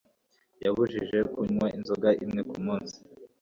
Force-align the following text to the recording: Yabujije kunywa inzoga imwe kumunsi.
Yabujije 0.63 1.17
kunywa 1.33 1.67
inzoga 1.77 2.09
imwe 2.23 2.41
kumunsi. 2.49 2.97